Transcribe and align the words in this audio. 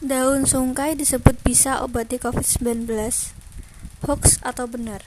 Daun 0.00 0.48
sungkai 0.48 0.96
disebut 0.96 1.44
bisa 1.44 1.84
obati 1.84 2.16
COVID-19. 2.16 2.88
Hoax 4.00 4.40
atau 4.40 4.64
benar? 4.64 5.04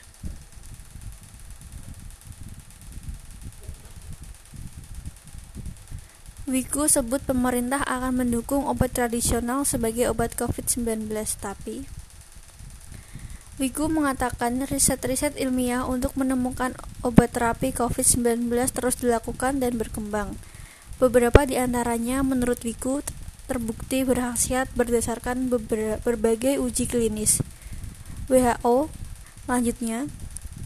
Wiku 6.45 6.85
sebut 6.85 7.25
pemerintah 7.25 7.81
akan 7.81 8.21
mendukung 8.21 8.69
obat 8.69 8.93
tradisional 8.93 9.65
sebagai 9.65 10.13
obat 10.13 10.37
COVID-19, 10.37 11.09
tapi 11.41 11.89
Wiku 13.57 13.89
mengatakan 13.89 14.61
riset-riset 14.69 15.33
ilmiah 15.41 15.89
untuk 15.89 16.13
menemukan 16.21 16.77
obat 17.01 17.33
terapi 17.33 17.73
COVID-19 17.73 18.45
terus 18.69 19.01
dilakukan 19.01 19.57
dan 19.57 19.73
berkembang. 19.73 20.37
Beberapa 21.01 21.49
di 21.49 21.57
antaranya 21.57 22.21
menurut 22.21 22.61
Wiku 22.61 23.01
terbukti 23.53 24.01
berkhasiat 24.01 24.73
berdasarkan 24.73 25.45
berbagai 26.01 26.57
uji 26.57 26.89
klinis. 26.89 27.45
WHO 28.25 28.89
lanjutnya 29.45 30.09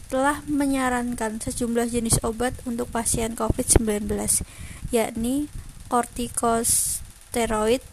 telah 0.08 0.40
menyarankan 0.48 1.36
sejumlah 1.36 1.92
jenis 1.92 2.16
obat 2.24 2.56
untuk 2.64 2.88
pasien 2.88 3.36
COVID-19, 3.36 4.08
yakni 4.88 5.52
kortikosteroid, 5.92 7.84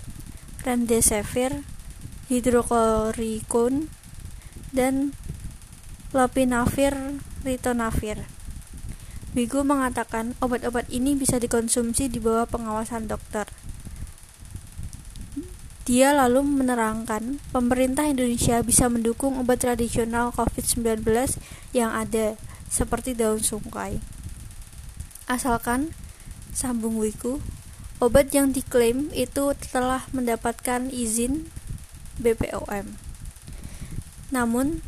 remdesivir, 0.63 1.67
hidrokorikon, 2.31 3.91
dan 4.71 5.11
lopinavir 6.15 7.19
ritonavir. 7.43 8.23
Wigu 9.35 9.67
mengatakan 9.67 10.39
obat-obat 10.39 10.87
ini 10.87 11.19
bisa 11.19 11.35
dikonsumsi 11.35 12.07
di 12.07 12.23
bawah 12.23 12.47
pengawasan 12.47 13.11
dokter. 13.11 13.51
Dia 15.85 16.17
lalu 16.17 16.41
menerangkan, 16.41 17.37
pemerintah 17.53 18.09
Indonesia 18.09 18.57
bisa 18.65 18.89
mendukung 18.89 19.37
obat 19.37 19.61
tradisional 19.61 20.33
COVID-19 20.33 21.05
yang 21.77 21.93
ada, 21.93 22.33
seperti 22.65 23.13
daun 23.13 23.45
sungkai. 23.45 24.01
Asalkan, 25.29 25.93
sambung 26.57 26.97
Wiku, 26.97 27.37
obat 28.01 28.33
yang 28.33 28.49
diklaim 28.49 29.13
itu 29.13 29.53
telah 29.69 30.09
mendapatkan 30.09 30.89
izin 30.89 31.53
BPOM. 32.17 32.97
Namun, 34.33 34.81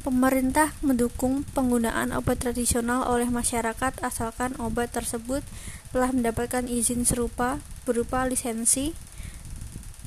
pemerintah 0.00 0.72
mendukung 0.80 1.44
penggunaan 1.52 2.08
obat 2.16 2.40
tradisional 2.40 3.04
oleh 3.04 3.28
masyarakat 3.28 4.00
asalkan 4.00 4.56
obat 4.56 4.96
tersebut 4.96 5.44
telah 5.92 6.08
mendapatkan 6.08 6.64
izin 6.64 7.04
serupa 7.04 7.60
berupa 7.84 8.24
lisensi 8.24 8.96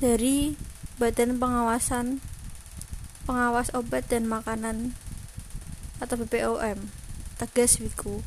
dari 0.02 0.58
Badan 0.98 1.38
Pengawasan 1.38 2.18
Pengawas 3.22 3.70
Obat 3.70 4.10
dan 4.10 4.26
Makanan 4.26 4.98
atau 6.02 6.18
BPOM, 6.18 6.90
tegas 7.38 7.78
Wiku. 7.78 8.26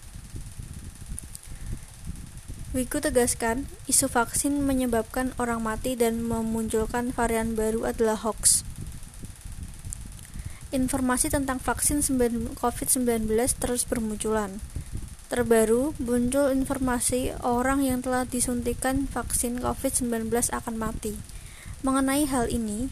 Wiku 2.72 3.04
tegaskan, 3.04 3.68
isu 3.92 4.08
vaksin 4.08 4.64
menyebabkan 4.64 5.36
orang 5.36 5.68
mati 5.68 6.00
dan 6.00 6.24
memunculkan 6.24 7.12
varian 7.12 7.60
baru 7.60 7.92
adalah 7.92 8.16
hoax. 8.24 8.64
Informasi 10.72 11.28
tentang 11.28 11.60
vaksin 11.60 12.00
COVID-19 12.56 13.28
terus 13.60 13.84
bermunculan. 13.84 14.64
Terbaru, 15.28 15.92
muncul 16.00 16.56
informasi 16.56 17.36
orang 17.44 17.84
yang 17.84 18.00
telah 18.00 18.24
disuntikan 18.24 19.12
vaksin 19.12 19.60
COVID-19 19.60 20.32
akan 20.56 20.76
mati. 20.80 21.35
Mengenai 21.84 22.24
hal 22.30 22.48
ini, 22.48 22.88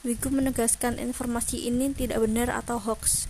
Wiku 0.00 0.32
menegaskan 0.32 0.96
informasi 0.96 1.68
ini 1.68 1.92
tidak 1.92 2.24
benar 2.24 2.48
atau 2.48 2.80
hoax. 2.80 3.28